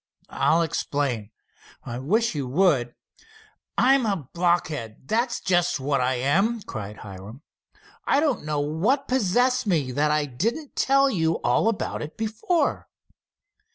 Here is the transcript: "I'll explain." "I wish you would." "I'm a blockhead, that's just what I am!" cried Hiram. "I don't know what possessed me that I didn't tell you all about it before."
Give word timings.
"I'll 0.31 0.63
explain." 0.63 1.29
"I 1.83 1.99
wish 1.99 2.33
you 2.33 2.47
would." 2.47 2.95
"I'm 3.77 4.07
a 4.07 4.27
blockhead, 4.33 5.07
that's 5.07 5.39
just 5.39 5.79
what 5.79 6.01
I 6.01 6.15
am!" 6.15 6.63
cried 6.63 6.97
Hiram. 6.97 7.43
"I 8.07 8.19
don't 8.19 8.43
know 8.43 8.59
what 8.61 9.07
possessed 9.07 9.67
me 9.67 9.91
that 9.91 10.09
I 10.09 10.25
didn't 10.25 10.75
tell 10.75 11.07
you 11.07 11.33
all 11.43 11.69
about 11.69 12.01
it 12.01 12.17
before." 12.17 12.87